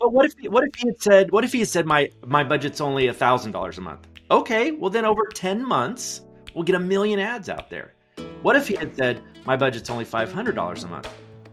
[0.00, 2.42] but what if what if he had said what if he had said my my
[2.42, 4.08] budget's only a thousand dollars a month?
[4.30, 6.22] Okay, well then over ten months
[6.54, 7.92] we'll get a million ads out there.
[8.42, 11.08] What if he had said my budget's only five hundred dollars a month?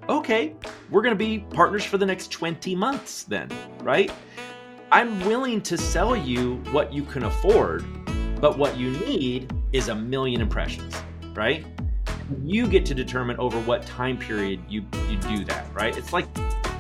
[0.08, 0.56] Okay,
[0.90, 3.50] we're going to be partners for the next twenty months then,
[3.82, 4.12] right?
[4.94, 7.84] I'm willing to sell you what you can afford,
[8.40, 10.96] but what you need is a million impressions,
[11.34, 11.66] right?
[12.46, 15.98] You get to determine over what time period you you do that, right?
[15.98, 16.28] It's like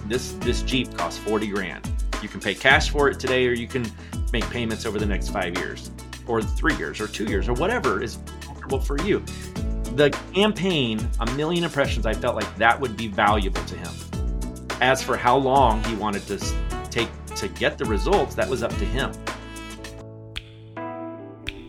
[0.09, 1.89] this this Jeep costs 40 grand.
[2.21, 3.85] You can pay cash for it today or you can
[4.33, 5.91] make payments over the next 5 years
[6.25, 9.19] or 3 years or 2 years or whatever is comfortable for you.
[9.95, 13.91] The campaign, a million impressions, I felt like that would be valuable to him.
[14.81, 16.37] As for how long he wanted to
[16.89, 19.11] take to get the results, that was up to him.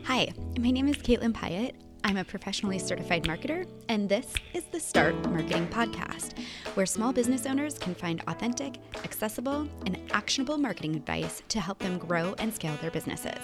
[0.05, 1.75] Hi, my name is Caitlin Pyatt.
[2.09, 6.39] I'm a professionally certified marketer, and this is the Start Marketing Podcast,
[6.73, 11.99] where small business owners can find authentic, accessible, and actionable marketing advice to help them
[11.99, 13.39] grow and scale their businesses.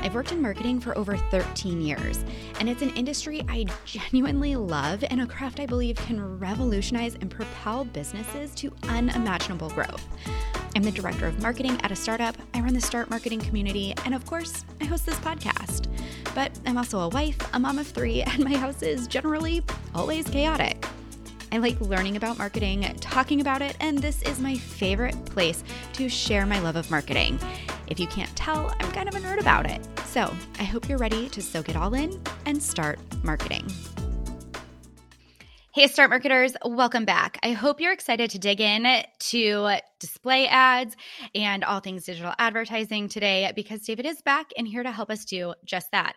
[0.00, 2.24] I've worked in marketing for over 13 years,
[2.58, 7.30] and it's an industry I genuinely love and a craft I believe can revolutionize and
[7.30, 10.08] propel businesses to unimaginable growth.
[10.74, 14.14] I'm the director of marketing at a startup, I run the Start Marketing community, and
[14.14, 15.87] of course, I host this podcast.
[16.38, 19.60] But I'm also a wife, a mom of three, and my house is generally
[19.92, 20.86] always chaotic.
[21.50, 25.64] I like learning about marketing, talking about it, and this is my favorite place
[25.94, 27.40] to share my love of marketing.
[27.88, 29.84] If you can't tell, I'm kind of a nerd about it.
[30.04, 33.66] So I hope you're ready to soak it all in and start marketing.
[35.78, 37.38] Hey, Start Marketers, welcome back.
[37.40, 38.84] I hope you're excited to dig in
[39.20, 40.96] to display ads
[41.36, 45.24] and all things digital advertising today because David is back and here to help us
[45.24, 46.16] do just that.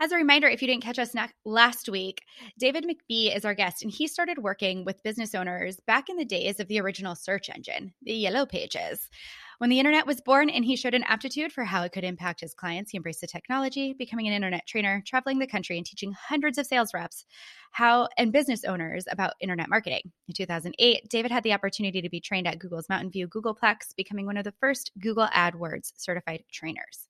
[0.00, 2.22] As a reminder, if you didn't catch us last week,
[2.58, 6.24] David McBee is our guest, and he started working with business owners back in the
[6.24, 9.10] days of the original search engine, the Yellow Pages.
[9.58, 12.40] When the internet was born and he showed an aptitude for how it could impact
[12.40, 16.12] his clients, he embraced the technology, becoming an internet trainer, traveling the country and teaching
[16.12, 17.24] hundreds of sales reps
[17.70, 20.12] how and business owners about internet marketing.
[20.28, 24.26] In 2008, David had the opportunity to be trained at Google's Mountain View Googleplex, becoming
[24.26, 27.08] one of the first Google AdWords certified trainers.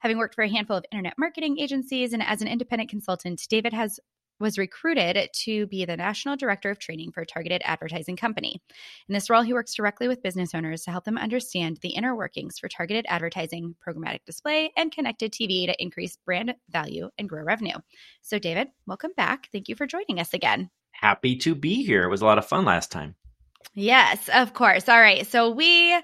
[0.00, 3.72] Having worked for a handful of internet marketing agencies and as an independent consultant, David
[3.72, 4.00] has
[4.40, 8.60] was recruited to be the national director of training for a targeted advertising company.
[9.08, 12.16] In this role, he works directly with business owners to help them understand the inner
[12.16, 17.44] workings for targeted advertising, programmatic display, and connected TV to increase brand value and grow
[17.44, 17.76] revenue.
[18.22, 19.48] So, David, welcome back.
[19.52, 20.70] Thank you for joining us again.
[20.92, 22.04] Happy to be here.
[22.04, 23.14] It was a lot of fun last time.
[23.74, 24.88] Yes, of course.
[24.88, 25.26] All right.
[25.26, 25.94] So, we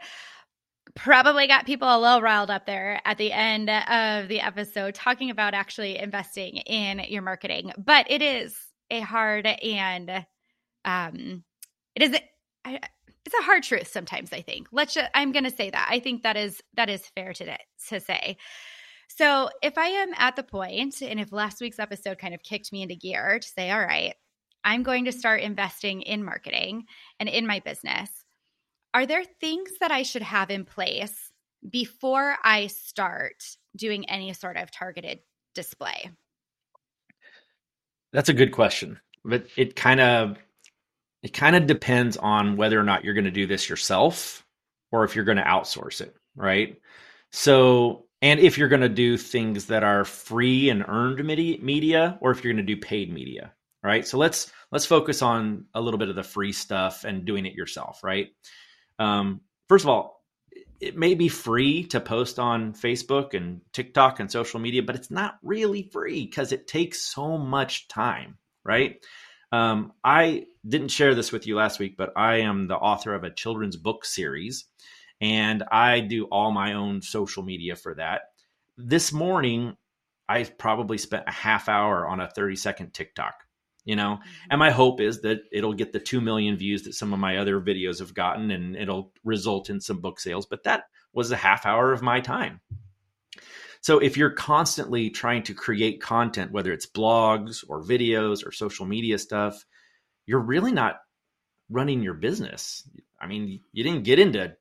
[0.96, 5.30] probably got people a little riled up there at the end of the episode talking
[5.30, 7.72] about actually investing in your marketing.
[7.78, 8.56] But it is
[8.90, 10.26] a hard and
[10.84, 11.44] um
[11.94, 12.16] it is
[12.64, 14.68] it's a hard truth sometimes I think.
[14.72, 15.88] Let's just, I'm going to say that.
[15.90, 17.56] I think that is that is fair to
[17.88, 18.38] to say.
[19.08, 22.72] So, if I am at the point and if last week's episode kind of kicked
[22.72, 24.14] me into gear to say, all right,
[24.64, 26.86] I'm going to start investing in marketing
[27.20, 28.10] and in my business
[28.96, 31.30] are there things that I should have in place
[31.68, 33.44] before I start
[33.76, 35.18] doing any sort of targeted
[35.54, 36.10] display?
[38.14, 38.98] That's a good question.
[39.22, 40.38] But it kind of
[41.22, 44.46] it kind of depends on whether or not you're going to do this yourself
[44.90, 46.80] or if you're going to outsource it, right?
[47.32, 52.30] So, and if you're going to do things that are free and earned media or
[52.30, 53.52] if you're going to do paid media,
[53.82, 54.06] right?
[54.06, 57.52] So let's let's focus on a little bit of the free stuff and doing it
[57.52, 58.28] yourself, right?
[58.98, 60.16] Um, first of all,
[60.80, 65.10] it may be free to post on Facebook and TikTok and social media, but it's
[65.10, 69.02] not really free because it takes so much time, right?
[69.52, 73.24] Um, I didn't share this with you last week, but I am the author of
[73.24, 74.66] a children's book series,
[75.20, 78.22] and I do all my own social media for that.
[78.76, 79.76] This morning,
[80.28, 83.45] I probably spent a half hour on a 30 second TikTok
[83.86, 84.16] you know?
[84.16, 84.48] Mm-hmm.
[84.50, 87.38] and my hope is that it'll get the 2 million views that some of my
[87.38, 90.84] other videos have gotten and it'll result in some book sales but that
[91.14, 92.60] was a half hour of my time.
[93.80, 98.84] So if you're constantly trying to create content whether it's blogs or videos or social
[98.84, 99.64] media stuff
[100.26, 100.96] you're really not
[101.70, 102.82] running your business.
[103.20, 104.56] I mean you didn't get into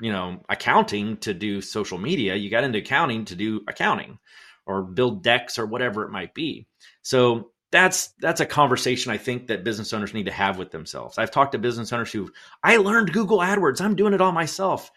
[0.00, 2.34] you know accounting to do social media.
[2.34, 4.18] You got into accounting to do accounting
[4.66, 6.66] or build decks or whatever it might be.
[7.02, 11.18] So that's that's a conversation I think that business owners need to have with themselves.
[11.18, 12.30] I've talked to business owners who
[12.62, 13.80] I learned Google AdWords.
[13.80, 14.92] I'm doing it all myself.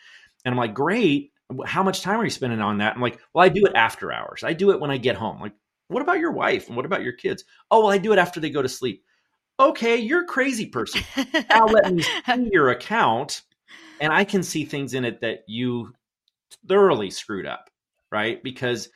[0.45, 1.31] And I'm like, "Great.
[1.65, 4.13] How much time are you spending on that?" I'm like, "Well, I do it after
[4.13, 4.43] hours.
[4.43, 5.55] I do it when I get home." I'm like,
[5.87, 6.67] "What about your wife?
[6.67, 9.03] And what about your kids?" "Oh, well, I do it after they go to sleep."
[9.59, 11.01] Okay, you're a crazy person.
[11.49, 13.41] now let me see your account
[13.99, 15.93] and I can see things in it that you
[16.67, 17.71] thoroughly screwed up,
[18.11, 18.41] right?
[18.43, 18.89] Because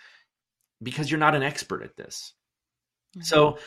[0.83, 2.33] because you're not an expert at this.
[3.15, 3.21] Mm-hmm.
[3.23, 3.57] So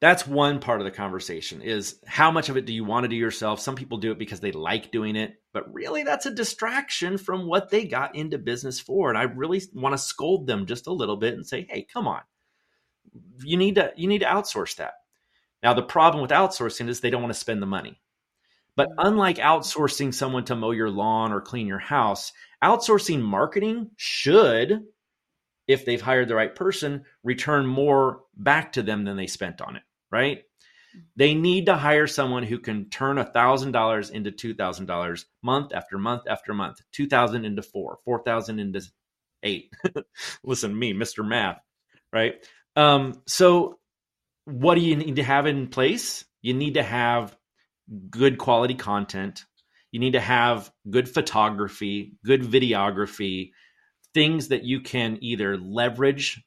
[0.00, 3.08] that's one part of the conversation is how much of it do you want to
[3.08, 3.60] do yourself?
[3.60, 7.46] Some people do it because they like doing it, but really that's a distraction from
[7.46, 9.08] what they got into business for.
[9.08, 12.06] And I really want to scold them just a little bit and say, "Hey, come
[12.06, 12.20] on.
[13.42, 14.94] You need to you need to outsource that."
[15.62, 18.00] Now, the problem with outsourcing is they don't want to spend the money.
[18.76, 19.08] But mm-hmm.
[19.08, 22.32] unlike outsourcing someone to mow your lawn or clean your house,
[22.62, 24.84] outsourcing marketing should
[25.68, 29.76] if they've hired the right person, return more back to them than they spent on
[29.76, 30.42] it, right?
[31.16, 36.54] They need to hire someone who can turn $1,000 into $2,000 month after month after
[36.54, 38.80] month, 2,000 into four, 4,000 into
[39.42, 39.70] eight.
[40.42, 41.26] Listen to me, Mr.
[41.26, 41.60] Math,
[42.12, 42.34] right?
[42.74, 43.78] Um, so,
[44.46, 46.24] what do you need to have in place?
[46.40, 47.36] You need to have
[48.08, 49.44] good quality content.
[49.92, 53.50] You need to have good photography, good videography,
[54.18, 56.42] things that you can either leverage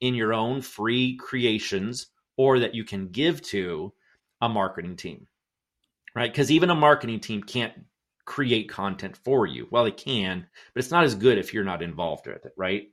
[0.00, 3.92] in your own free creations or that you can give to
[4.40, 5.28] a marketing team,
[6.16, 6.32] right?
[6.32, 7.72] Because even a marketing team can't
[8.24, 9.68] create content for you.
[9.70, 10.44] Well, it can,
[10.74, 12.88] but it's not as good if you're not involved with it, right?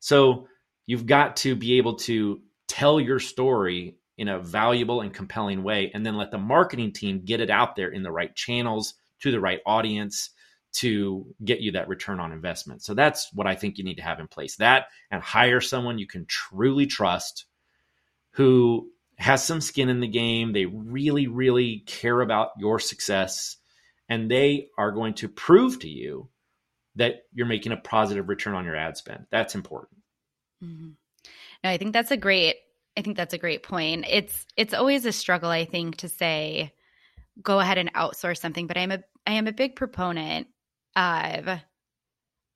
[0.00, 0.48] So
[0.86, 5.90] you've got to be able to tell your story in a valuable and compelling way
[5.92, 9.30] and then let the marketing team get it out there in the right channels to
[9.30, 10.30] the right audience
[10.76, 12.82] to get you that return on investment.
[12.82, 14.56] So that's what I think you need to have in place.
[14.56, 17.46] That and hire someone you can truly trust
[18.32, 20.52] who has some skin in the game.
[20.52, 23.56] They really, really care about your success
[24.08, 26.28] and they are going to prove to you
[26.96, 29.26] that you're making a positive return on your ad spend.
[29.30, 30.00] That's important.
[30.62, 30.90] Mm-hmm.
[31.64, 32.56] No, I think that's a great
[32.98, 34.06] I think that's a great point.
[34.08, 36.72] It's it's always a struggle I think to say
[37.42, 40.48] go ahead and outsource something, but I'm a I am a big proponent
[40.96, 41.60] of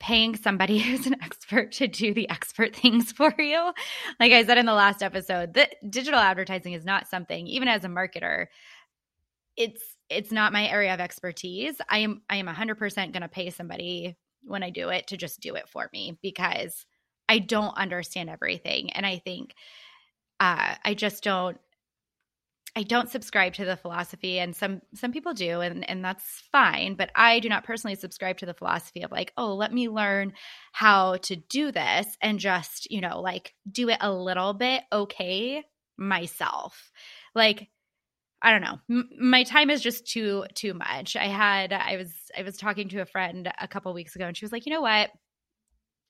[0.01, 3.73] paying somebody who's an expert to do the expert things for you.
[4.19, 7.85] Like I said in the last episode, the digital advertising is not something even as
[7.85, 8.47] a marketer
[9.57, 11.77] it's it's not my area of expertise.
[11.89, 15.41] I am I am 100% going to pay somebody when I do it to just
[15.41, 16.87] do it for me because
[17.29, 19.55] I don't understand everything and I think
[20.41, 21.59] uh, I just don't
[22.77, 26.95] I don't subscribe to the philosophy and some some people do and and that's fine
[26.95, 30.33] but I do not personally subscribe to the philosophy of like oh let me learn
[30.73, 35.65] how to do this and just you know like do it a little bit okay
[36.01, 36.91] myself.
[37.35, 37.69] Like
[38.43, 38.79] I don't know.
[38.89, 41.15] M- my time is just too too much.
[41.15, 44.37] I had I was I was talking to a friend a couple weeks ago and
[44.37, 45.11] she was like you know what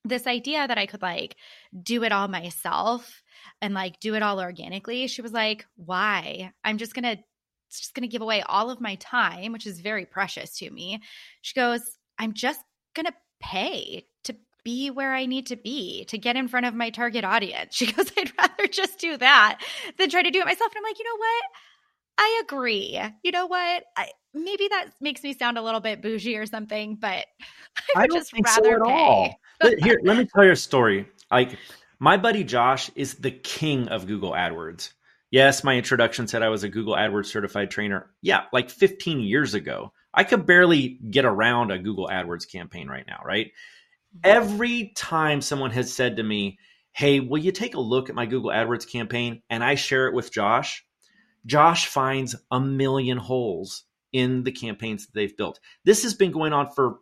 [0.05, 1.37] this idea that I could like
[1.83, 3.23] do it all myself
[3.61, 5.07] and like do it all organically.
[5.07, 6.53] She was like, "Why?
[6.65, 7.23] I'm just going to
[7.71, 11.01] just going to give away all of my time, which is very precious to me."
[11.43, 11.83] She goes,
[12.19, 12.61] "I'm just
[12.95, 16.75] going to pay to be where I need to be to get in front of
[16.75, 19.61] my target audience." She goes, "I'd rather just do that
[19.99, 21.45] than try to do it myself." And I'm like, "You know what?
[22.21, 23.01] I agree.
[23.23, 23.85] You know what?
[23.97, 27.27] I, maybe that makes me sound a little bit bougie or something, but
[27.97, 29.37] I would I just rather so pay.
[29.63, 31.07] Here, let me tell you a story.
[31.31, 31.59] Like
[31.99, 34.93] my buddy Josh is the king of Google AdWords.
[35.31, 38.11] Yes, my introduction said I was a Google AdWords certified trainer.
[38.21, 39.93] Yeah, like 15 years ago.
[40.13, 43.53] I could barely get around a Google AdWords campaign right now, right?
[44.25, 46.59] Every time someone has said to me,
[46.93, 49.43] Hey, will you take a look at my Google AdWords campaign?
[49.49, 50.85] And I share it with Josh,
[51.47, 55.61] Josh finds a million holes in the campaigns that they've built.
[55.85, 56.99] This has been going on for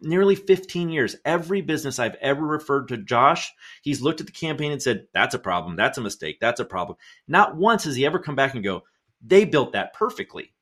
[0.00, 1.16] nearly 15 years.
[1.24, 5.34] Every business I've ever referred to Josh, he's looked at the campaign and said, That's
[5.34, 5.76] a problem.
[5.76, 6.38] That's a mistake.
[6.40, 6.98] That's a problem.
[7.28, 8.82] Not once has he ever come back and go,
[9.24, 10.52] They built that perfectly.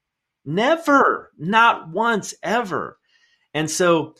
[0.45, 1.33] Never.
[1.39, 2.99] Not once ever.
[3.53, 4.15] And so,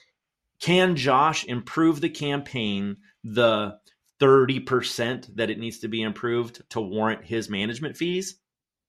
[0.61, 3.79] can Josh improve the campaign the
[4.21, 8.37] 30% that it needs to be improved to warrant his management fees?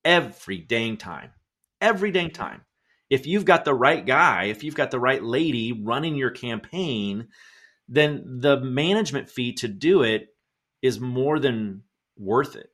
[0.06, 1.32] every dang time.
[1.82, 2.62] Every dang time.
[3.10, 7.28] If you've got the right guy, if you've got the right lady running your campaign,
[7.88, 10.30] then the management fee to do it
[10.82, 11.84] is more than
[12.18, 12.70] worth it.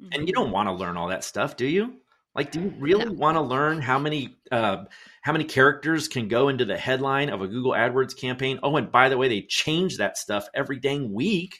[0.00, 0.08] Mm-hmm.
[0.12, 1.94] And you don't want to learn all that stuff, do you?
[2.34, 3.12] Like, do you really no.
[3.12, 4.84] want to learn how many uh,
[5.22, 8.60] how many characters can go into the headline of a Google AdWords campaign?
[8.62, 11.58] Oh, and by the way, they change that stuff every dang week.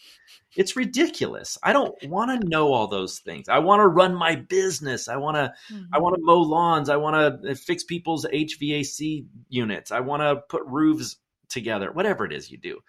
[0.59, 1.57] It's ridiculous.
[1.63, 3.49] I don't want to know all those things.
[3.49, 5.07] I want to run my business.
[5.07, 5.85] I want to mm-hmm.
[5.95, 6.89] I want to mow lawns.
[6.89, 9.93] I want to uh, fix people's HVAC units.
[9.93, 11.17] I want to put roofs
[11.49, 11.93] together.
[11.93, 12.81] Whatever it is you do.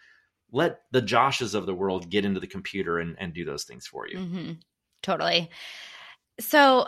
[0.51, 3.85] Let the Joshes of the world get into the computer and, and do those things
[3.85, 4.17] for you.
[4.17, 4.51] Mm-hmm.
[5.03, 5.51] Totally.
[6.39, 6.87] So,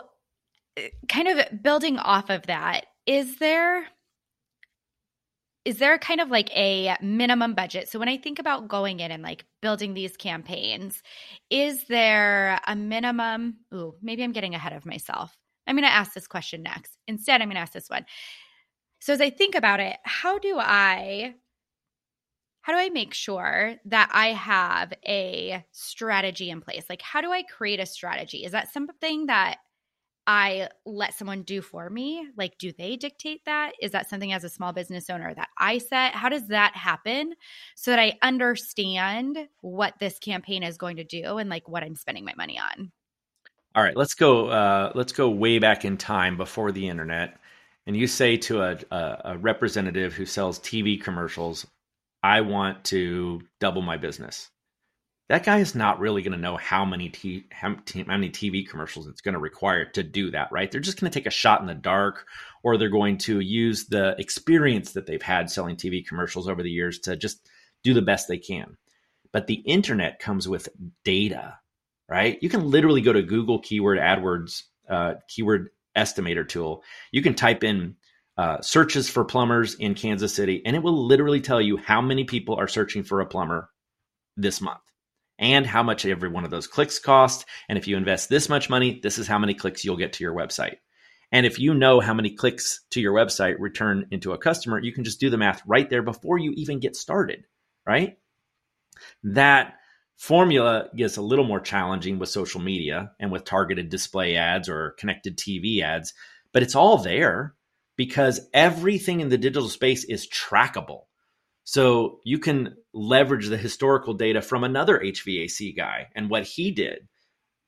[0.76, 3.86] uh, kind of building off of that, is there
[5.64, 7.88] is there kind of like a minimum budget?
[7.88, 11.02] So when I think about going in and like building these campaigns,
[11.50, 13.58] is there a minimum?
[13.72, 15.36] Ooh, maybe I'm getting ahead of myself.
[15.66, 16.98] I'm going to ask this question next.
[17.06, 18.04] Instead, I'm going to ask this one.
[19.00, 21.34] So as I think about it, how do I
[22.62, 26.84] how do I make sure that I have a strategy in place?
[26.88, 28.44] Like how do I create a strategy?
[28.44, 29.58] Is that something that
[30.26, 32.28] I let someone do for me?
[32.36, 33.72] Like, do they dictate that?
[33.80, 36.14] Is that something as a small business owner that I set?
[36.14, 37.34] How does that happen
[37.74, 41.96] so that I understand what this campaign is going to do and like what I'm
[41.96, 42.92] spending my money on?
[43.74, 44.48] All right, let's go.
[44.48, 47.38] Uh, let's go way back in time before the internet,
[47.86, 51.66] and you say to a, a, a representative who sells TV commercials,
[52.22, 54.51] "I want to double my business."
[55.28, 59.06] That guy is not really going to know how many t- how, many TV commercials
[59.06, 60.70] it's going to require to do that, right?
[60.70, 62.26] They're just going to take a shot in the dark,
[62.62, 66.70] or they're going to use the experience that they've had selling TV commercials over the
[66.70, 67.48] years to just
[67.82, 68.76] do the best they can.
[69.32, 70.68] But the internet comes with
[71.04, 71.56] data,
[72.08, 72.38] right?
[72.42, 76.82] You can literally go to Google Keyword AdWords uh, keyword estimator tool.
[77.10, 77.96] You can type in
[78.36, 82.24] uh, searches for plumbers in Kansas City, and it will literally tell you how many
[82.24, 83.70] people are searching for a plumber
[84.36, 84.81] this month
[85.42, 87.44] and how much every one of those clicks cost.
[87.68, 90.24] And if you invest this much money, this is how many clicks you'll get to
[90.24, 90.76] your website.
[91.32, 94.92] And if you know how many clicks to your website return into a customer, you
[94.92, 97.44] can just do the math right there before you even get started,
[97.86, 98.18] right?
[99.24, 99.74] That
[100.16, 104.94] formula gets a little more challenging with social media and with targeted display ads or
[104.98, 106.14] connected TV ads,
[106.52, 107.56] but it's all there
[107.96, 111.06] because everything in the digital space is trackable.
[111.64, 117.08] So you can leverage the historical data from another HVAC guy and what he did.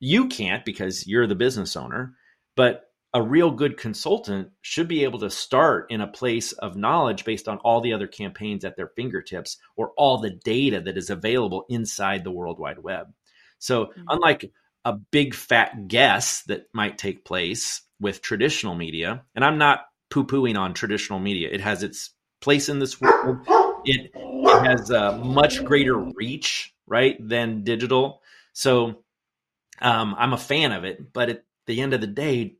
[0.00, 2.14] You can't because you're the business owner,
[2.56, 2.82] but
[3.14, 7.46] a real good consultant should be able to start in a place of knowledge based
[7.46, 11.64] on all the other campaigns at their fingertips or all the data that is available
[11.68, 13.06] inside the World Wide Web.
[13.60, 14.02] So, mm-hmm.
[14.08, 14.52] unlike
[14.84, 20.26] a big fat guess that might take place with traditional media, and I'm not poo
[20.26, 22.10] pooing on traditional media, it has its
[22.40, 23.46] place in this world
[23.84, 24.12] it
[24.66, 28.22] has a much greater reach, right, than digital.
[28.52, 29.04] So
[29.80, 32.56] um, I'm a fan of it, but at the end of the day,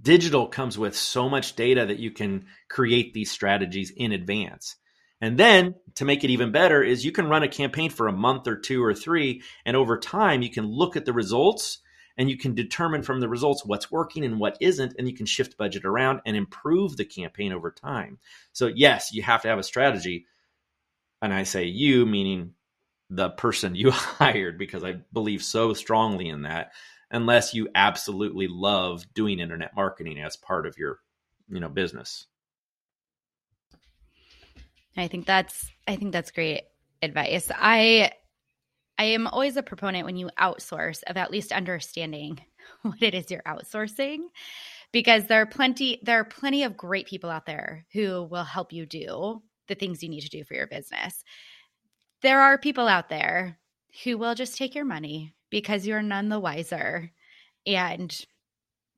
[0.00, 4.76] digital comes with so much data that you can create these strategies in advance.
[5.20, 8.12] And then to make it even better is you can run a campaign for a
[8.12, 11.80] month or two or three, and over time you can look at the results
[12.20, 15.24] and you can determine from the results what's working and what isn't and you can
[15.24, 18.18] shift budget around and improve the campaign over time.
[18.52, 20.26] So yes you have to have a strategy.
[21.22, 22.52] And i say you meaning
[23.08, 26.72] the person you hired because i believe so strongly in that
[27.10, 31.00] unless you absolutely love doing internet marketing as part of your
[31.48, 32.26] you know business.
[34.94, 36.64] I think that's i think that's great
[37.02, 37.50] advice.
[37.54, 38.12] I
[39.00, 42.38] I am always a proponent when you outsource of at least understanding
[42.82, 44.24] what it is you're outsourcing
[44.92, 48.74] because there are plenty there are plenty of great people out there who will help
[48.74, 51.24] you do the things you need to do for your business.
[52.20, 53.58] There are people out there
[54.04, 57.10] who will just take your money because you're none the wiser
[57.66, 58.26] and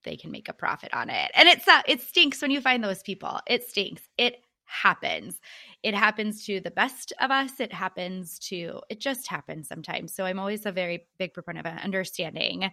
[0.02, 1.30] they can make a profit on it.
[1.36, 3.38] And it's uh, it stinks when you find those people.
[3.46, 4.02] It stinks.
[4.18, 5.38] It happens.
[5.82, 7.60] It happens to the best of us.
[7.60, 10.14] It happens to, it just happens sometimes.
[10.14, 12.70] So I'm always a very big proponent of understanding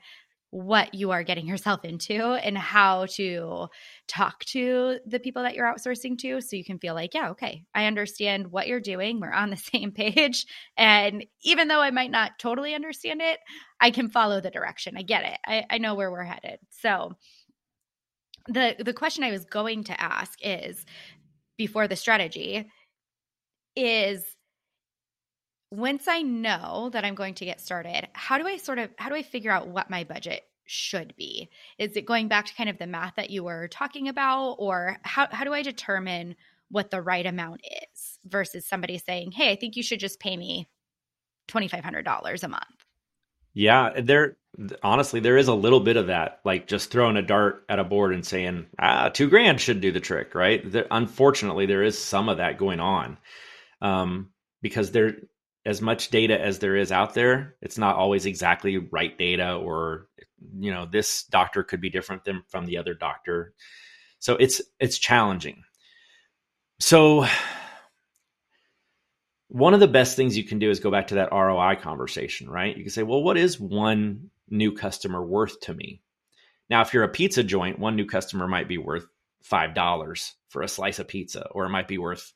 [0.51, 3.67] what you are getting yourself into and how to
[4.07, 7.63] talk to the people that you're outsourcing to so you can feel like, yeah, okay,
[7.75, 9.19] I understand what you're doing.
[9.19, 10.47] We're on the same page.
[10.75, 13.39] And even though I might not totally understand it,
[13.79, 14.97] I can follow the direction.
[14.97, 15.37] I get it.
[15.45, 16.59] I, I know where we're headed.
[16.71, 17.13] So,
[18.47, 20.83] the the question I was going to ask is
[21.59, 22.71] before the strategy
[23.75, 24.23] is
[25.71, 29.09] once I know that I'm going to get started, how do I sort of how
[29.09, 31.49] do I figure out what my budget should be?
[31.77, 34.97] Is it going back to kind of the math that you were talking about or
[35.03, 36.35] how how do I determine
[36.69, 40.37] what the right amount is versus somebody saying, "Hey, I think you should just pay
[40.37, 40.69] me
[41.49, 42.78] $2500 a month."
[43.53, 44.37] Yeah, there
[44.83, 47.83] honestly there is a little bit of that, like just throwing a dart at a
[47.83, 50.61] board and saying, "Ah, 2 grand should do the trick," right?
[50.69, 53.17] There, unfortunately, there is some of that going on.
[53.81, 55.17] Um, because there
[55.65, 60.07] as much data as there is out there, it's not always exactly right data or
[60.59, 63.53] you know, this doctor could be different than from the other doctor.
[64.19, 65.63] So it's it's challenging.
[66.79, 67.25] So
[69.49, 72.49] one of the best things you can do is go back to that ROI conversation,
[72.49, 72.77] right?
[72.77, 76.01] You can say, well, what is one new customer worth to me?
[76.69, 79.07] Now, if you're a pizza joint, one new customer might be worth
[79.51, 82.31] $5 for a slice of pizza, or it might be worth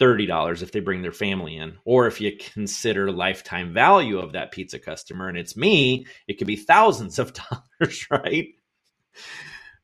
[0.00, 1.76] $30 if they bring their family in.
[1.84, 6.46] Or if you consider lifetime value of that pizza customer and it's me, it could
[6.46, 7.34] be thousands of
[7.80, 8.48] dollars, right?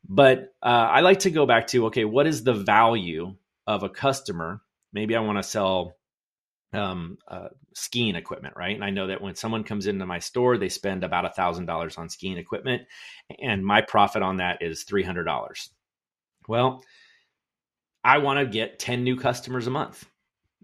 [0.08, 3.36] But uh, I like to go back to okay, what is the value
[3.66, 4.62] of a customer?
[4.94, 5.97] Maybe I want to sell
[6.72, 8.74] um, uh, skiing equipment, right?
[8.74, 11.66] And I know that when someone comes into my store, they spend about a thousand
[11.66, 12.82] dollars on skiing equipment,
[13.40, 15.70] and my profit on that is three hundred dollars.
[16.46, 16.82] Well,
[18.04, 20.06] I want to get 10 new customers a month.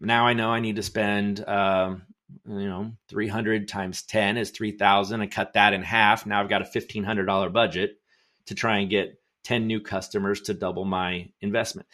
[0.01, 2.03] Now I know I need to spend, um,
[2.49, 5.21] you know, 300 times 10 is 3,000.
[5.21, 6.27] I cut that in half.
[6.27, 7.99] Now I've got a $1,500 budget
[8.47, 11.87] to try and get 10 new customers to double my investment.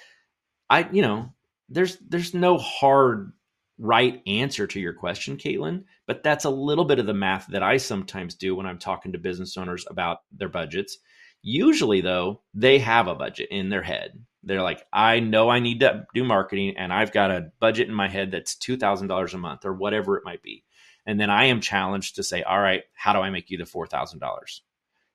[0.68, 1.32] I, you know,
[1.68, 3.32] there's, there's no hard
[3.80, 7.62] right answer to your question, Caitlin, but that's a little bit of the math that
[7.62, 10.98] I sometimes do when I'm talking to business owners about their budgets.
[11.42, 14.22] Usually, though, they have a budget in their head.
[14.42, 17.94] They're like, I know I need to do marketing and I've got a budget in
[17.94, 20.64] my head that's $2,000 a month or whatever it might be.
[21.06, 23.64] And then I am challenged to say, all right, how do I make you the
[23.64, 24.20] $4,000?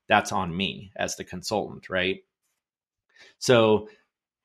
[0.08, 2.18] That's on me as the consultant, right?
[3.38, 3.90] So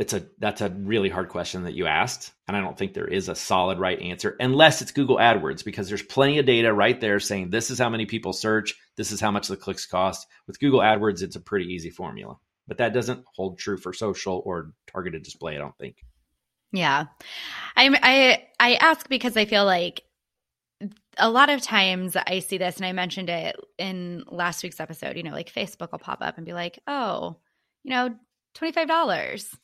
[0.01, 3.07] it's a that's a really hard question that you asked and i don't think there
[3.07, 7.01] is a solid right answer unless it's google adwords because there's plenty of data right
[7.01, 10.27] there saying this is how many people search this is how much the clicks cost.
[10.47, 14.43] With google adwords it's a pretty easy formula but that doesn't hold true for social
[14.45, 15.97] or targeted display i don't think.
[16.73, 17.07] Yeah.
[17.77, 20.03] I i i ask because i feel like
[21.19, 25.17] a lot of times I see this, and I mentioned it in last week's episode.
[25.19, 27.37] You know, like Facebook will pop up and be like, "Oh,
[27.83, 28.15] you know,
[28.55, 29.55] twenty five dollars,"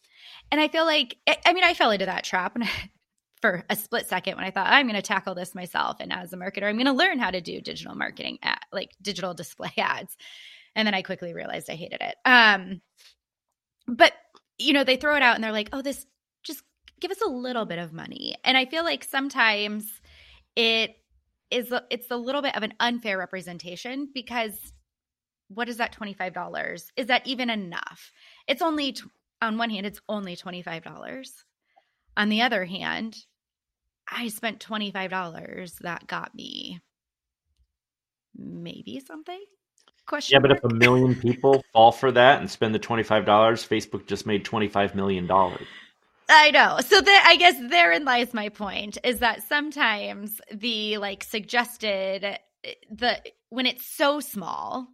[0.50, 2.68] and I feel like I mean I fell into that trap, and
[3.42, 6.32] for a split second when I thought I'm going to tackle this myself, and as
[6.32, 9.72] a marketer, I'm going to learn how to do digital marketing, at, like digital display
[9.78, 10.16] ads,
[10.74, 12.16] and then I quickly realized I hated it.
[12.24, 12.80] Um,
[13.86, 14.12] but
[14.58, 16.06] you know, they throw it out and they're like, "Oh, this
[16.42, 16.62] just
[17.00, 20.00] give us a little bit of money," and I feel like sometimes
[20.56, 20.96] it
[21.50, 24.72] is it's a little bit of an unfair representation because
[25.48, 28.12] what is that $25 is that even enough?
[28.48, 28.96] It's only
[29.42, 31.28] on one hand it's only $25
[32.16, 33.16] on the other hand
[34.10, 36.80] i spent $25 that got me
[38.36, 39.40] maybe something
[40.06, 40.60] question yeah mark?
[40.62, 44.44] but if a million people fall for that and spend the $25 facebook just made
[44.44, 45.28] $25 million
[46.28, 46.78] I know.
[46.80, 52.38] So that I guess therein lies my point is that sometimes the like suggested eh,
[52.90, 53.20] the
[53.50, 54.88] when it's so small,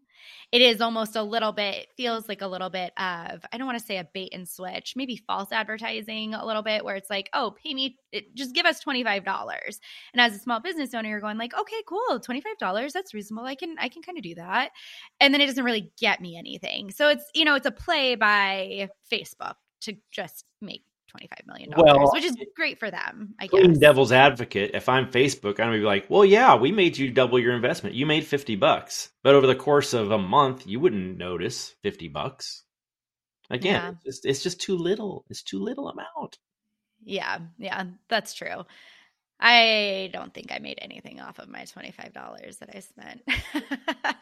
[0.52, 3.78] it is almost a little bit feels like a little bit of I don't want
[3.78, 7.28] to say a bait and switch, maybe false advertising a little bit where it's like,
[7.32, 9.80] "Oh, pay me eh, just give us $25."
[10.14, 12.20] And as a small business owner, you're going like, "Okay, cool.
[12.20, 13.46] $25, that's reasonable.
[13.46, 14.70] I can I can kind of do that."
[15.20, 16.90] And then it doesn't really get me anything.
[16.90, 20.85] So it's, you know, it's a play by Facebook to just make
[21.16, 23.79] $25 million, well, which is great for them, I guess.
[23.79, 27.11] devil's advocate, if I'm Facebook, I'm going to be like, well, yeah, we made you
[27.11, 27.94] double your investment.
[27.94, 29.11] You made 50 bucks.
[29.22, 32.64] But over the course of a month, you wouldn't notice 50 bucks.
[33.51, 33.90] Again, yeah.
[33.90, 35.25] it's, just, it's just too little.
[35.29, 36.38] It's too little amount.
[37.05, 38.64] Yeah, yeah, that's true.
[39.44, 43.22] I don't think I made anything off of my $25 that I spent.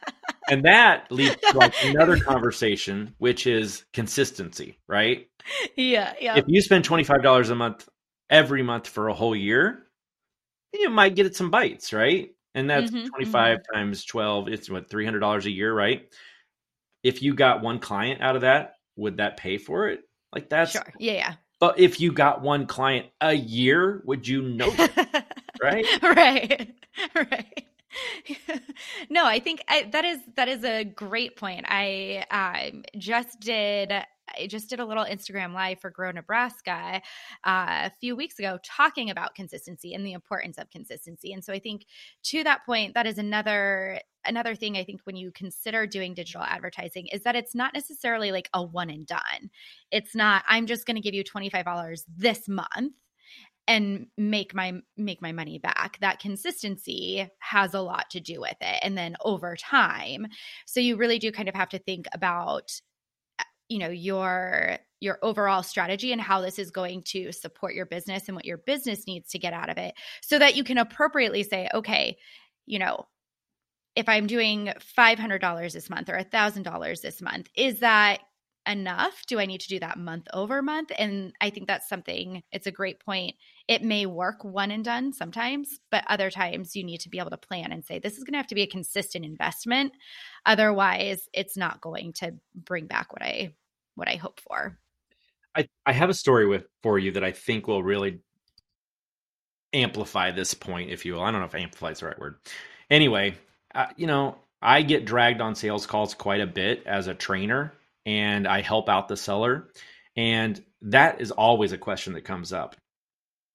[0.51, 5.29] and that leads to like another conversation, which is consistency, right?
[5.77, 6.37] Yeah, yeah.
[6.37, 7.89] If you spend twenty five dollars a month
[8.31, 9.87] every month for a whole year,
[10.73, 12.31] you might get it some bites, right?
[12.55, 13.75] And that's mm-hmm, 25 mm-hmm.
[13.75, 16.09] times 12, it's what $300 a year, right?
[17.03, 20.01] If you got one client out of that, would that pay for it?
[20.33, 20.83] Like that's Sure.
[20.99, 21.35] Yeah, yeah.
[21.59, 24.73] But if you got one client a year, would you know?
[25.61, 25.87] right?
[26.03, 26.75] Right.
[27.15, 27.67] Right.
[29.11, 31.65] no, I think I, that is that is a great point.
[31.69, 33.93] I um, just did
[34.39, 37.03] I just did a little Instagram live for Grow Nebraska
[37.45, 41.33] uh, a few weeks ago talking about consistency and the importance of consistency.
[41.33, 41.87] And so I think
[42.25, 46.43] to that point, that is another another thing I think when you consider doing digital
[46.43, 49.51] advertising is that it's not necessarily like a one and done.
[49.91, 52.93] It's not I'm just going to give you $25 this month
[53.67, 55.99] and make my make my money back.
[56.01, 58.81] That consistency has a lot to do with it.
[58.83, 60.27] And then over time
[60.67, 62.73] so you really do kind of have to think about
[63.39, 67.87] uh, you know your your overall strategy and how this is going to support your
[67.87, 70.79] business and what your business needs to get out of it so that you can
[70.79, 72.17] appropriately say okay
[72.67, 73.07] you know
[73.97, 78.21] if i'm doing $500 this month or $1000 this month is that
[78.67, 79.23] enough?
[79.27, 80.93] Do I need to do that month over month?
[80.99, 83.37] And I think that's something, it's a great point.
[83.69, 87.31] It may work one and done sometimes, but other times you need to be able
[87.31, 89.93] to plan and say, this is going to have to be a consistent investment.
[90.47, 93.55] Otherwise, it's not going to bring back what I
[93.95, 94.79] what I hope for.
[95.55, 98.21] I, I have a story with for you that I think will really
[99.73, 101.23] amplify this point, if you will.
[101.23, 102.37] I don't know if amplify is the right word.
[102.89, 103.35] Anyway,
[103.75, 107.73] uh, you know, I get dragged on sales calls quite a bit as a trainer,
[108.07, 109.69] and I help out the seller,
[110.17, 112.77] and that is always a question that comes up.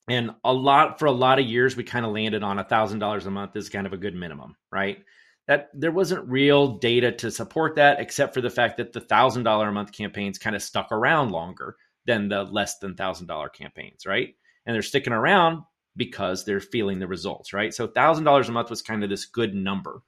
[0.07, 2.99] And a lot for a lot of years, we kind of landed on a thousand
[2.99, 4.99] dollars a month is kind of a good minimum, right?
[5.47, 9.43] That there wasn't real data to support that, except for the fact that the thousand
[9.43, 13.49] dollar a month campaigns kind of stuck around longer than the less than thousand dollar
[13.49, 14.35] campaigns, right?
[14.65, 15.63] And they're sticking around
[15.97, 17.73] because they're feeling the results, right?
[17.73, 20.01] So thousand dollars a month was kind of this good number.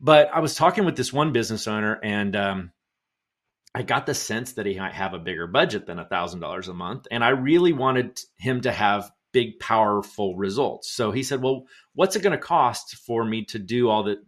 [0.00, 2.72] But I was talking with this one business owner, and um,
[3.76, 6.68] I got the sense that he might have a bigger budget than a thousand dollars
[6.68, 10.90] a month, and I really wanted him to have big, powerful results.
[10.90, 14.18] So he said, "Well, what's it going to cost for me to do all that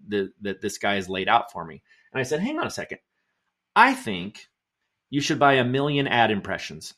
[0.43, 1.83] that this guy has laid out for me?"
[2.13, 2.99] And I said, "Hang on a second.
[3.75, 4.49] I think
[5.11, 6.95] you should buy a million ad impressions.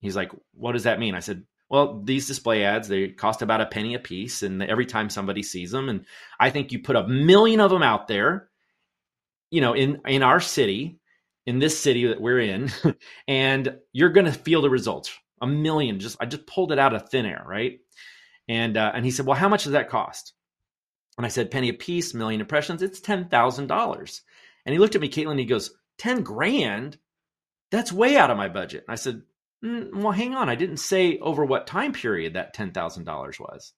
[0.00, 1.14] He's like, what does that mean?
[1.14, 4.42] I said, well, these display ads, they cost about a penny a piece.
[4.42, 6.04] And every time somebody sees them, and
[6.38, 8.48] I think you put a million of them out there,
[9.50, 11.00] you know, in, in our city,
[11.46, 12.70] in this city that we're in,
[13.28, 15.12] and you're going to feel the results.
[15.40, 17.44] A million, just, I just pulled it out of thin air.
[17.46, 17.80] Right.
[18.48, 20.32] And, uh, and he said, well, how much does that cost?
[21.16, 24.20] And I said, penny a piece, million impressions, it's $10,000.
[24.66, 26.98] And he looked at me, Caitlin, he goes, 10 grand?
[27.74, 28.84] that's way out of my budget.
[28.86, 29.22] And I said,
[29.64, 30.48] mm, well, hang on.
[30.48, 33.72] I didn't say over what time period that $10,000 was.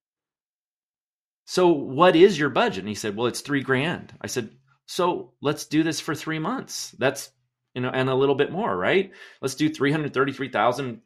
[1.46, 2.80] So what is your budget?
[2.80, 4.12] And he said, well, it's three grand.
[4.20, 4.50] I said,
[4.86, 6.94] so let's do this for three months.
[6.98, 7.30] That's,
[7.76, 9.12] you know, and a little bit more, right?
[9.42, 11.02] Let's do 333,000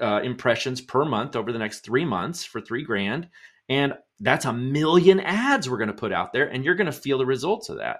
[0.00, 3.28] uh, impressions per month over the next three months for three grand.
[3.68, 6.92] And that's a million ads we're going to put out there, and you're going to
[6.92, 7.98] feel the results of that.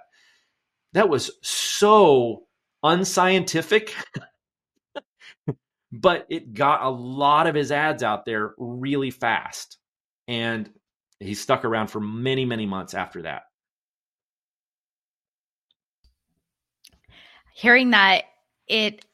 [0.93, 2.47] That was so
[2.81, 3.93] unscientific,
[5.91, 9.77] but it got a lot of his ads out there really fast.
[10.27, 10.71] And
[11.19, 13.43] he stuck around for many, many months after that.
[17.57, 18.23] Hearing that,
[18.67, 19.05] it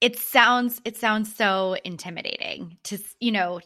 [0.00, 3.60] it sounds it sounds so intimidating to you know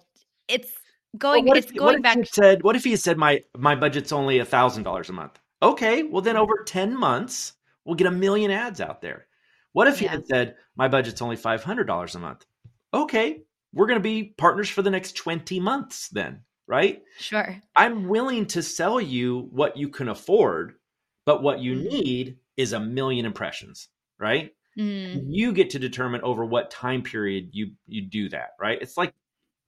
[0.48, 0.70] it's
[1.18, 4.38] going well, it's if, going back said what if he said my my budget's only
[4.38, 7.52] a thousand dollars a month okay well then over 10 months
[7.84, 9.26] We'll get a million ads out there.
[9.72, 10.04] What if yeah.
[10.04, 12.46] you had said, my budget's only $500 a month?
[12.94, 17.02] Okay, we're going to be partners for the next 20 months then, right?
[17.18, 17.56] Sure.
[17.74, 20.74] I'm willing to sell you what you can afford,
[21.24, 21.90] but what you mm.
[21.90, 23.88] need is a million impressions,
[24.18, 24.52] right?
[24.78, 25.24] Mm.
[25.28, 28.78] You get to determine over what time period you you do that, right?
[28.80, 29.12] It's like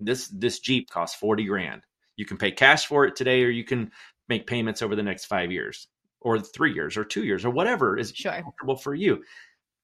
[0.00, 1.82] this this Jeep costs 40 grand.
[2.16, 3.90] You can pay cash for it today or you can
[4.28, 5.88] make payments over the next 5 years
[6.20, 8.32] or three years or two years or whatever is sure.
[8.32, 9.22] comfortable for you.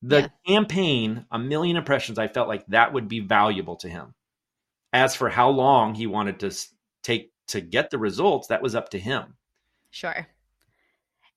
[0.02, 0.28] The yeah.
[0.46, 4.14] campaign, a million impressions, I felt like that would be valuable to him.
[4.92, 6.50] As for how long he wanted to
[7.02, 9.36] take to get the results, that was up to him.
[9.90, 10.26] Sure.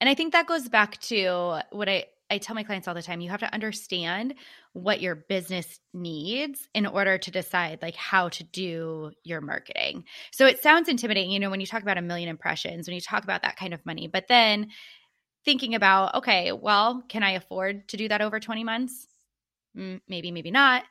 [0.04, 3.02] And I think that goes back to what I, I tell my clients all the
[3.02, 3.22] time.
[3.22, 4.34] You have to understand
[4.74, 10.04] what your business needs in order to decide like how to do your marketing.
[10.34, 13.00] So it sounds intimidating, you know, when you talk about a million impressions, when you
[13.00, 14.72] talk about that kind of money, but then
[15.46, 19.08] thinking about, okay, well, can I afford to do that over 20 months?
[19.78, 20.84] Mm, maybe, maybe not.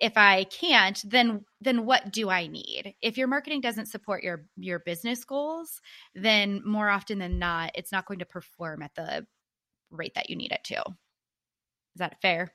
[0.00, 2.94] If I can't, then then what do I need?
[3.02, 5.80] If your marketing doesn't support your your business goals,
[6.14, 9.26] then more often than not, it's not going to perform at the
[9.90, 10.78] rate that you need it to.
[10.78, 12.52] Is that fair?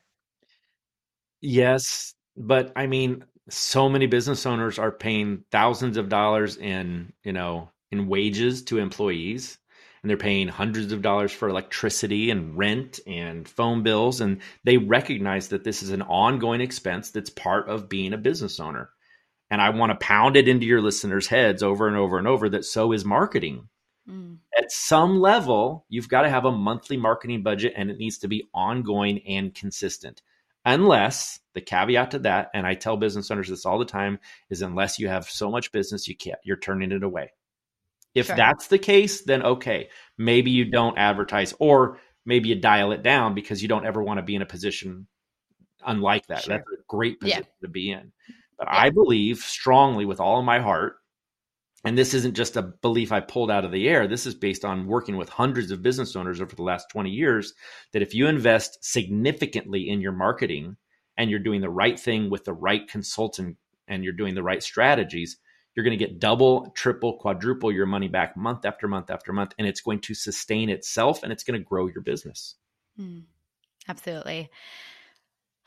[1.42, 7.34] Yes, but I mean, so many business owners are paying thousands of dollars in, you
[7.34, 9.60] know, in wages to employees
[10.06, 14.78] and they're paying hundreds of dollars for electricity and rent and phone bills and they
[14.78, 18.92] recognize that this is an ongoing expense that's part of being a business owner.
[19.50, 22.50] And I want to pound it into your listeners' heads over and over and over
[22.50, 23.68] that so is marketing.
[24.08, 24.38] Mm.
[24.56, 28.28] At some level, you've got to have a monthly marketing budget and it needs to
[28.28, 30.22] be ongoing and consistent
[30.66, 34.18] unless the caveat to that and i tell business owners this all the time
[34.50, 37.32] is unless you have so much business you can't you're turning it away
[38.16, 38.36] if sure.
[38.36, 43.36] that's the case then okay maybe you don't advertise or maybe you dial it down
[43.36, 45.06] because you don't ever want to be in a position
[45.86, 46.56] unlike that sure.
[46.56, 47.68] that's a great position yeah.
[47.68, 48.12] to be in
[48.58, 48.80] but yeah.
[48.80, 50.96] i believe strongly with all of my heart
[51.86, 54.08] and this isn't just a belief I pulled out of the air.
[54.08, 57.54] This is based on working with hundreds of business owners over the last 20 years.
[57.94, 60.78] That if you invest significantly in your marketing
[61.16, 64.64] and you're doing the right thing with the right consultant and you're doing the right
[64.64, 65.38] strategies,
[65.76, 69.54] you're going to get double, triple, quadruple your money back month after month after month.
[69.58, 72.56] And it's going to sustain itself and it's going to grow your business.
[72.98, 73.20] Hmm.
[73.88, 74.50] Absolutely.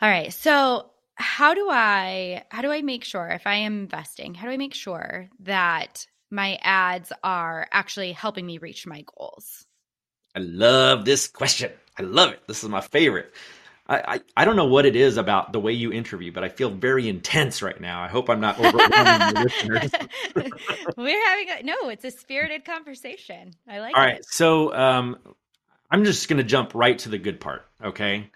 [0.01, 0.33] All right.
[0.33, 4.53] So how do I how do I make sure if I am investing, how do
[4.53, 9.67] I make sure that my ads are actually helping me reach my goals?
[10.35, 11.73] I love this question.
[11.99, 12.41] I love it.
[12.47, 13.35] This is my favorite.
[13.89, 16.49] I, I, I don't know what it is about the way you interview, but I
[16.49, 18.03] feel very intense right now.
[18.03, 19.91] I hope I'm not overwhelming the listeners.
[20.97, 23.55] We're having a no, it's a spirited conversation.
[23.67, 24.07] I like All it.
[24.07, 24.25] right.
[24.27, 25.17] So um,
[25.91, 27.67] I'm just going to jump right to the good part.
[27.83, 28.31] Okay.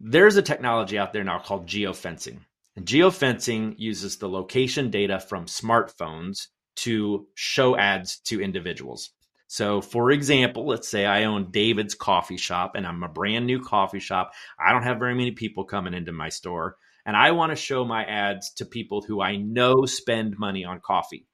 [0.00, 2.38] There's a technology out there now called geofencing.
[2.74, 9.10] And geofencing uses the location data from smartphones to show ads to individuals.
[9.48, 13.60] So, for example, let's say I own David's coffee shop and I'm a brand new
[13.62, 14.32] coffee shop.
[14.58, 17.84] I don't have very many people coming into my store, and I want to show
[17.84, 21.26] my ads to people who I know spend money on coffee.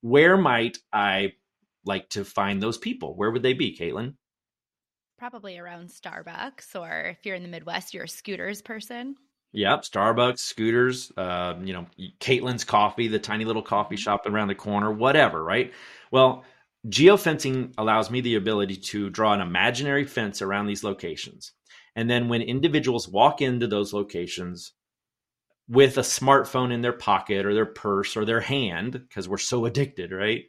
[0.00, 1.34] Where might I
[1.84, 3.14] like to find those people?
[3.16, 4.14] Where would they be, Caitlin?
[5.18, 9.14] Probably around Starbucks, or if you're in the Midwest, you're a scooters person.
[9.52, 11.86] Yep, Starbucks, scooters, uh, you know,
[12.18, 15.72] Caitlin's Coffee, the tiny little coffee shop around the corner, whatever, right?
[16.10, 16.44] Well,
[16.88, 21.52] Geofencing allows me the ability to draw an imaginary fence around these locations.
[21.94, 24.72] And then when individuals walk into those locations
[25.68, 29.64] with a smartphone in their pocket or their purse or their hand, because we're so
[29.64, 30.44] addicted, right?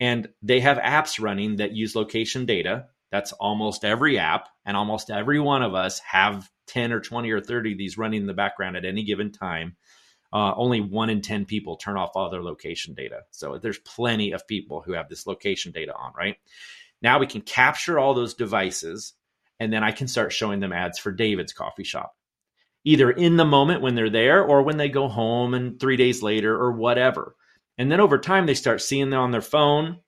[0.00, 2.86] And they have apps running that use location data.
[3.12, 7.40] That's almost every app, and almost every one of us have 10 or 20 or
[7.40, 9.76] 30 of these running in the background at any given time
[10.34, 13.20] uh, only one in 10 people turn off all their location data.
[13.30, 16.36] So there's plenty of people who have this location data on, right?
[17.00, 19.14] Now we can capture all those devices
[19.60, 22.16] and then I can start showing them ads for David's coffee shop,
[22.82, 26.20] either in the moment when they're there or when they go home and three days
[26.20, 27.36] later or whatever.
[27.78, 30.00] And then over time, they start seeing them on their phone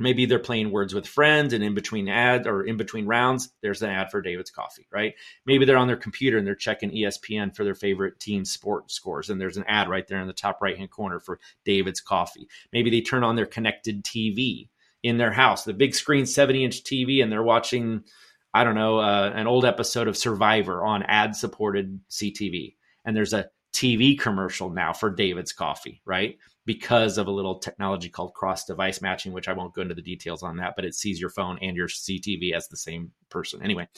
[0.00, 3.82] maybe they're playing words with friends and in between ads or in between rounds there's
[3.82, 5.14] an ad for david's coffee right?
[5.46, 9.30] Maybe they're on their computer and they're checking espn for their favorite team sport scores
[9.30, 12.48] and there's an ad right there in the top right hand corner for david's coffee.
[12.72, 14.68] Maybe they turn on their connected tv
[15.02, 18.04] in their house the big screen 70 inch tv and they're watching
[18.52, 23.32] i don't know uh, an old episode of survivor on ad supported ctv and there's
[23.32, 28.64] a tv commercial now for david's coffee right because of a little technology called cross
[28.64, 31.30] device matching, which I won't go into the details on that, but it sees your
[31.30, 33.62] phone and your CTV as the same person.
[33.62, 33.88] Anyway,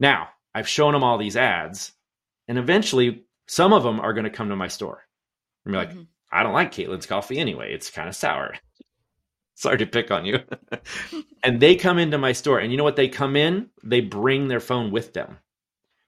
[0.00, 1.92] now I've shown them all these ads,
[2.48, 5.02] and eventually some of them are going to come to my store
[5.64, 6.02] and be like, mm-hmm.
[6.30, 7.74] I don't like Caitlin's coffee anyway.
[7.74, 8.54] It's kind of sour.
[9.54, 10.38] Sorry to pick on you.
[11.44, 12.96] and they come into my store, and you know what?
[12.96, 15.38] They come in, they bring their phone with them.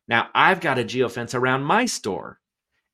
[0.08, 2.40] Now I've got a geofence around my store,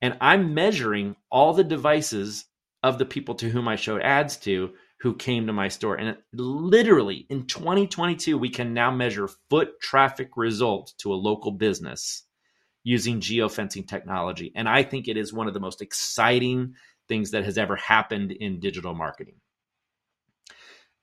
[0.03, 2.47] and I'm measuring all the devices
[2.83, 5.97] of the people to whom I showed ads to who came to my store.
[5.97, 12.25] And literally in 2022, we can now measure foot traffic results to a local business
[12.85, 14.53] using geofencing technology.
[14.55, 16.75] And I think it is one of the most exciting
[17.09, 19.37] things that has ever happened in digital marketing.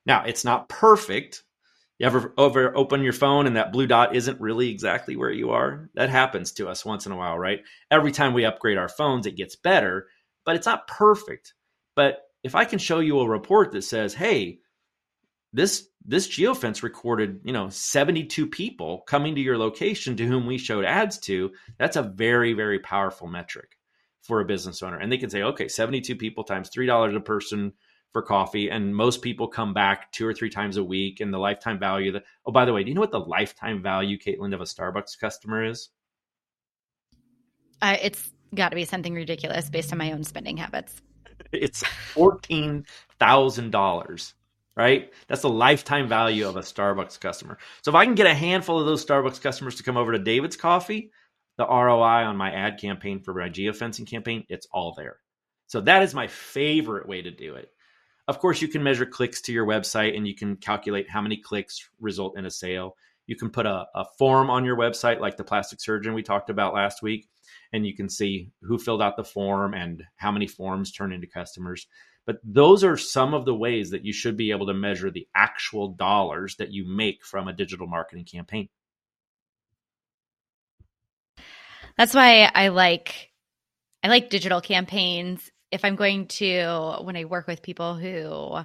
[0.06, 1.44] Now, it's not perfect.
[2.00, 5.50] You ever over open your phone and that blue dot isn't really exactly where you
[5.52, 5.90] are?
[5.96, 7.62] That happens to us once in a while, right?
[7.90, 10.08] Every time we upgrade our phones, it gets better,
[10.46, 11.54] but it's not perfect.
[11.98, 14.60] But if I can show you a report that says, hey,
[15.52, 20.60] this this geofence recorded, you know, 72 people coming to your location to whom we
[20.60, 23.78] showed ads to, that's a very, very powerful metric
[24.22, 25.00] for a business owner.
[25.00, 27.74] And they can say, okay, 72 people times $3 a person
[28.14, 28.70] for coffee.
[28.70, 31.20] And most people come back two or three times a week.
[31.20, 33.82] And the lifetime value that, oh, by the way, do you know what the lifetime
[33.82, 35.90] value, Caitlin, of a Starbucks customer is?
[37.82, 41.02] Uh, it's got to be something ridiculous based on my own spending habits.
[41.52, 42.86] It's fourteen
[43.20, 44.34] thousand dollars.
[44.76, 45.12] Right?
[45.28, 47.58] That's the lifetime value of a Starbucks customer.
[47.82, 50.20] So if I can get a handful of those Starbucks customers to come over to
[50.20, 51.10] David's Coffee,
[51.58, 55.18] the ROI on my ad campaign for my geofencing campaign, it's all there.
[55.66, 57.70] So that is my favorite way to do it.
[58.28, 61.38] Of course, you can measure clicks to your website and you can calculate how many
[61.38, 62.96] clicks result in a sale.
[63.26, 66.50] You can put a, a form on your website, like the plastic surgeon we talked
[66.50, 67.28] about last week,
[67.74, 71.28] and you can see who filled out the form and how many forms turn into
[71.28, 71.88] customers.
[72.26, 75.28] But those are some of the ways that you should be able to measure the
[75.34, 78.68] actual dollars that you make from a digital marketing campaign.
[81.98, 83.32] That's why I like
[84.04, 85.50] I like digital campaigns.
[85.72, 88.60] If I'm going to when I work with people who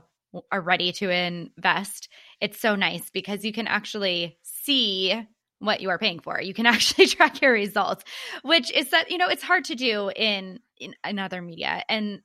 [0.50, 2.08] are ready to invest,
[2.40, 5.26] it's so nice because you can actually see
[5.62, 6.40] what you are paying for.
[6.40, 8.05] You can actually track your results,
[8.42, 11.83] which is that, you know, it's hard to do in, in, in other media.
[11.88, 12.20] And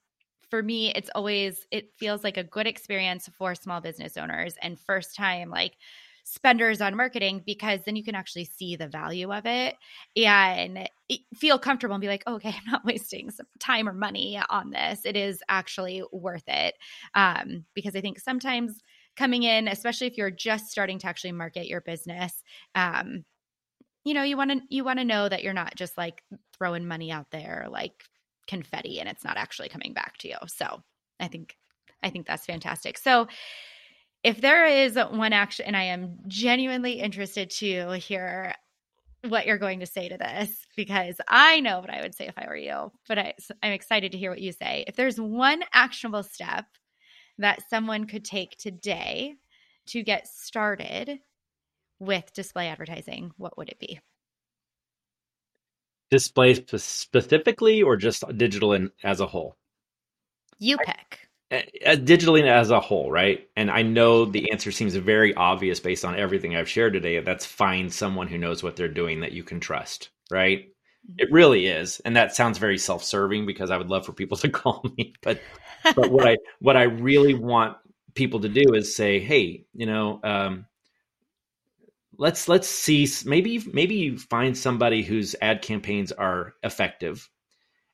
[0.50, 4.80] for me, it's always, it feels like a good experience for small business owners and
[4.80, 5.76] first time like
[6.24, 9.76] spenders on marketing because then you can actually see the value of it
[10.18, 10.90] and
[11.34, 15.06] feel comfortable and be like, oh, okay, I'm not wasting time or money on this.
[15.06, 16.76] It is actually worth it.
[17.14, 18.82] Um, because I think sometimes
[19.18, 22.44] coming in, especially if you're just starting to actually market your business,
[22.76, 23.26] um,
[24.06, 26.24] you know, you want to you want to know that you're not just like
[26.58, 28.04] throwing money out there like
[28.48, 30.38] confetti and it's not actually coming back to you.
[30.48, 30.82] So
[31.20, 31.58] I think
[32.02, 32.98] I think that's fantastic.
[32.98, 33.28] So
[34.24, 38.54] if there is one action, and I am genuinely interested to hear
[39.28, 42.38] what you're going to say to this because I know what I would say if
[42.38, 44.86] I were you, but I, I'm excited to hear what you say.
[44.88, 46.66] If there's one actionable step
[47.38, 49.36] that someone could take today
[49.88, 51.20] to get started
[52.00, 54.00] with display advertising, what would it be?
[56.10, 59.58] Display specifically or just digital in, as a whole?
[60.60, 63.48] You pick digitally as a whole, right?
[63.56, 67.20] And I know the answer seems very obvious based on everything I've shared today.
[67.20, 70.70] That's find someone who knows what they're doing that you can trust, right?
[71.18, 74.50] It really is, and that sounds very self-serving because I would love for people to
[74.50, 75.42] call me, but
[75.96, 77.78] but what I what I really want
[78.14, 80.66] people to do is say, hey, you know, um,
[82.18, 87.30] let's let's see maybe maybe you find somebody whose ad campaigns are effective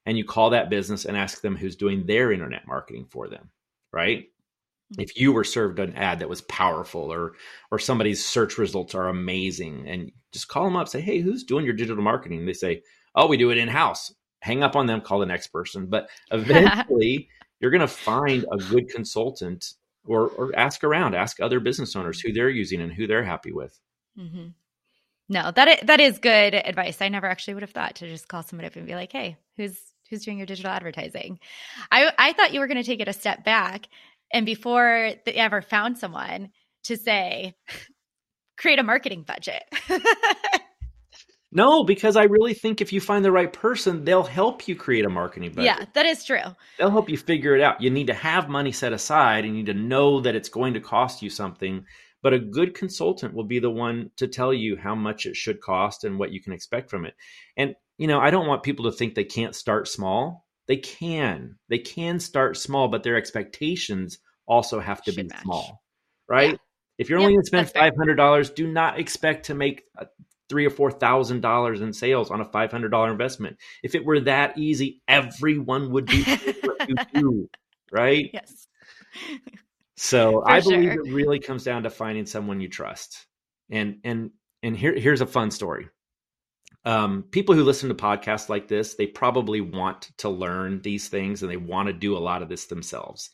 [0.06, 3.50] and you call that business and ask them who's doing their internet marketing for them,
[3.92, 4.20] right?
[4.20, 5.02] Mm-hmm.
[5.02, 7.34] If you were served an ad that was powerful or
[7.72, 11.66] or somebody's search results are amazing and just call them up say, "Hey, who's doing
[11.66, 12.82] your digital marketing?" They say,
[13.16, 17.30] "Oh, we do it in-house." Hang up on them, call the next person, but eventually
[17.60, 19.74] you're going to find a good consultant
[20.06, 23.52] or or ask around, ask other business owners who they're using and who they're happy
[23.52, 23.80] with.
[24.20, 24.48] Mm-hmm.
[25.30, 27.02] No, that is, that is good advice.
[27.02, 29.38] I never actually would have thought to just call somebody up and be like, "Hey,
[29.56, 29.80] who's
[30.14, 31.40] who's doing your digital advertising.
[31.92, 33.88] I I thought you were going to take it a step back
[34.32, 36.52] and before they ever found someone
[36.84, 37.56] to say
[38.58, 39.64] create a marketing budget.
[41.56, 45.06] no, because I really think if you find the right person, they'll help you create
[45.06, 45.66] a marketing budget.
[45.66, 46.56] Yeah, that is true.
[46.78, 47.82] They'll help you figure it out.
[47.82, 50.74] You need to have money set aside and you need to know that it's going
[50.74, 51.86] to cost you something
[52.24, 55.60] but a good consultant will be the one to tell you how much it should
[55.62, 57.14] cost and what you can expect from it.
[57.58, 60.48] And you know, I don't want people to think they can't start small.
[60.68, 61.58] They can.
[61.70, 65.44] They can start small, but their expectations also have to Should be match.
[65.44, 65.84] small,
[66.28, 66.52] right?
[66.52, 66.58] Yeah.
[66.98, 69.84] If you're only going to spend five hundred dollars, do not expect to make
[70.54, 73.58] three or four thousand dollars in sales on a five hundred dollar investment.
[73.82, 76.24] If it were that easy, everyone would do
[76.62, 77.50] what you do,
[77.92, 78.30] right?
[78.32, 78.68] Yes.
[79.96, 81.06] So For I believe sure.
[81.06, 83.26] it really comes down to finding someone you trust.
[83.72, 84.30] And and
[84.62, 85.88] and here here's a fun story
[86.86, 91.42] um, people who listen to podcasts like this, they probably want to learn these things
[91.42, 93.32] and they want to do a lot of this themselves.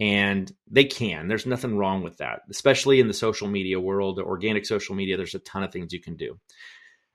[0.00, 1.26] And they can.
[1.26, 5.16] There's nothing wrong with that, especially in the social media world, organic social media.
[5.16, 6.38] There's a ton of things you can do.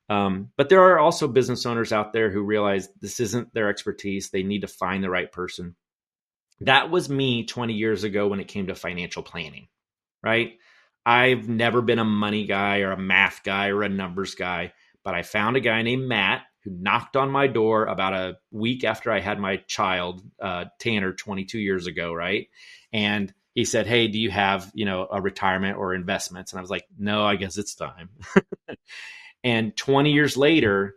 [0.10, 4.30] Um, but there are also business owners out there who realize this isn't their expertise.
[4.30, 5.76] They need to find the right person.
[6.60, 9.70] That was me 20 years ago when it came to financial planning,
[10.22, 10.54] right?
[11.06, 15.14] I've never been a money guy or a math guy or a numbers guy but
[15.14, 19.12] I found a guy named Matt who knocked on my door about a week after
[19.12, 22.48] I had my child, uh, Tanner, 22 years ago, right?
[22.92, 26.62] And he said, "Hey, do you have you know a retirement or investments?" And I
[26.62, 28.10] was like, "No, I guess it's time."
[29.44, 30.96] and 20 years later,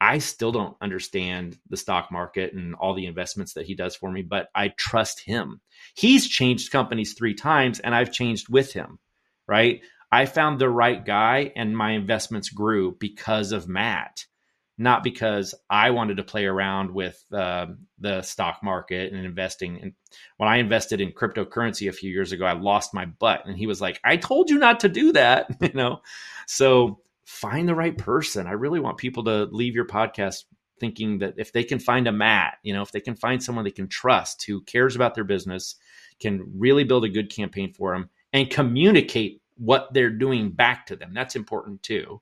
[0.00, 4.10] I still don't understand the stock market and all the investments that he does for
[4.10, 5.60] me, but I trust him.
[5.94, 8.98] He's changed companies three times, and I've changed with him.
[9.46, 9.82] Right?
[10.12, 14.26] I found the right guy and my investments grew because of Matt,
[14.78, 17.66] not because I wanted to play around with uh,
[17.98, 19.78] the stock market and investing.
[19.80, 19.92] And
[20.38, 23.46] when I invested in cryptocurrency a few years ago, I lost my butt.
[23.46, 26.00] And he was like, I told you not to do that, you know?
[26.46, 28.46] So find the right person.
[28.46, 30.44] I really want people to leave your podcast
[30.80, 33.64] thinking that if they can find a Matt, you know, if they can find someone
[33.64, 35.76] they can trust who cares about their business,
[36.18, 40.96] can really build a good campaign for them and communicate what they're doing back to
[40.96, 41.12] them.
[41.14, 42.20] That's important too,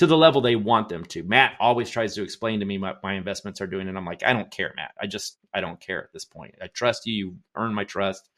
[0.00, 1.22] to the level they want them to.
[1.22, 4.22] Matt always tries to explain to me what my investments are doing, and I'm like,
[4.24, 4.92] I don't care, Matt.
[4.98, 6.54] I just I don't care at this point.
[6.62, 7.12] I trust you.
[7.12, 8.30] You earn my trust.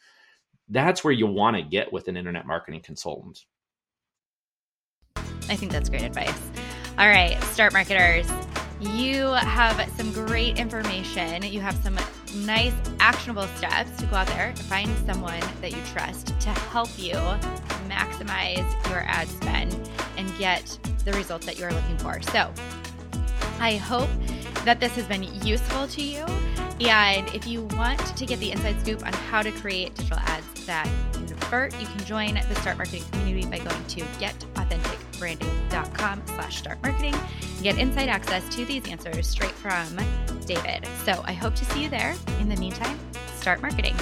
[0.69, 3.45] That's where you want to get with an internet marketing consultant.
[5.15, 6.37] I think that's great advice.
[6.99, 8.29] All right, start marketers.
[8.81, 11.45] You have some great information.
[11.45, 11.97] You have some
[12.45, 16.89] nice actionable steps to go out there and find someone that you trust to help
[16.99, 17.15] you
[17.89, 19.92] maximize your ad spend
[20.43, 22.21] get the results that you're looking for.
[22.21, 22.53] So,
[23.61, 24.11] I hope
[24.65, 26.25] that this has been useful to you.
[26.81, 30.67] And if you want to get the inside scoop on how to create digital ads
[30.67, 34.35] that convert, you can join the Start Marketing community by going to Get
[35.19, 37.15] branding.com slash start marketing.
[37.63, 39.97] Get inside access to these answers straight from
[40.45, 40.85] David.
[41.05, 42.17] So I hope to see you there.
[42.41, 42.99] In the meantime,
[43.37, 43.95] start marketing.